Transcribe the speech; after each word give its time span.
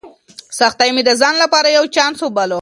سختۍ 0.59 0.89
مې 0.95 1.01
د 1.07 1.11
ځان 1.21 1.35
لپاره 1.43 1.69
یو 1.77 1.85
چانس 1.95 2.17
وباله. 2.23 2.59